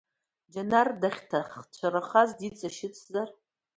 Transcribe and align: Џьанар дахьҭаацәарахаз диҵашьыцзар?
Џьанар 0.51 0.87
дахьҭаацәарахаз 1.01 2.29
диҵашьыцзар? 2.37 3.29